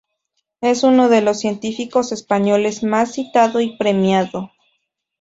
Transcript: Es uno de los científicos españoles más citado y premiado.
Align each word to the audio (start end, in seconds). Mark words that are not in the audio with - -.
Es 0.61 0.81
uno 0.81 1.09
de 1.09 1.21
los 1.21 1.39
científicos 1.41 2.11
españoles 2.11 2.81
más 2.81 3.11
citado 3.11 3.61
y 3.61 3.77
premiado. 3.77 4.51